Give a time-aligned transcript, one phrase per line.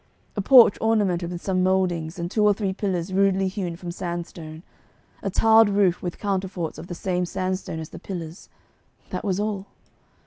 [0.35, 4.63] A porch ornamented with some mouldings, and two or three pillars rudely hewn from sandstone;
[5.21, 8.49] a tiled roof with counterforts of the same sandstone as the pillars
[9.11, 9.67] that was all.